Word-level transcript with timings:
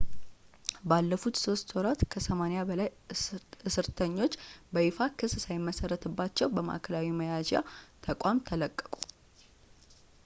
ባለፉት 0.89 1.35
3 1.41 1.73
ወራት 1.77 1.99
ከ80 2.13 2.63
በላይ 2.69 2.89
እስርተኞች 3.69 4.33
በይፋ 4.73 4.97
ክስ 5.19 5.35
ሳይመሰረትባቸው 5.45 6.51
ከማዕከላዊ 6.55 7.09
መያዣ 7.21 7.51
ተቋም 8.07 8.43
ተለቀቁ 8.49 8.93